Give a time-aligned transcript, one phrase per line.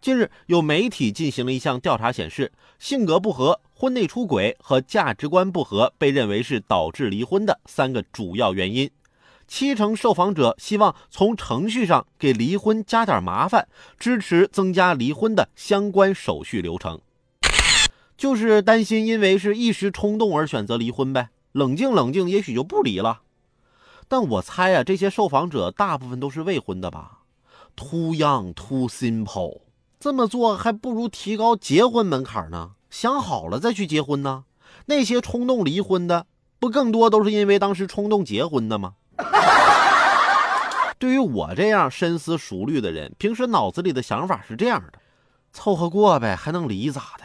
[0.00, 8.90] 近日，有媒体进行了一项调查，显示性格不合、婚内出轨和价值观不合被认为是导致离婚的三个主要原因。
[9.48, 17.00] 七成受访者希望从程序上给离婚加点麻烦，支持增加离婚的相关手续流程，
[18.16, 21.30] 就是担心因为是一时冲动而选择离婚呗。
[21.52, 23.22] 冷静冷静，也许就不离了。
[24.08, 27.20] 但我猜啊，这些受访者大部分都是未婚的吧
[27.74, 29.65] ？Too young, too simple。
[29.98, 32.72] 这么做还不如提高结婚门槛呢。
[32.90, 34.44] 想好了再去结婚呢。
[34.86, 36.26] 那些冲动离婚的，
[36.58, 38.94] 不更多都是因为当时冲动结婚的吗？
[40.98, 44.98] 对于我这样深思熟虑的人，平时脑子里的想法是这样的：
[45.52, 47.24] 凑合过呗，还能离咋的？